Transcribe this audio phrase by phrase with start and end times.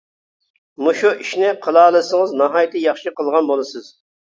[0.85, 3.99] مۇشۇ ئىشنى قىلالىسىڭىز ناھايىتى ياخشى قىلغان بولىسىز.